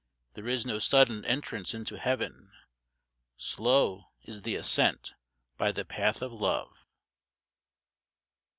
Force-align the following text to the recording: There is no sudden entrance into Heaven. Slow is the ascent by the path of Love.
There 0.33 0.47
is 0.47 0.65
no 0.65 0.79
sudden 0.79 1.23
entrance 1.25 1.75
into 1.75 1.99
Heaven. 1.99 2.51
Slow 3.37 4.05
is 4.23 4.41
the 4.41 4.55
ascent 4.55 5.13
by 5.59 5.71
the 5.71 5.85
path 5.85 6.23
of 6.23 6.33
Love. 6.33 6.87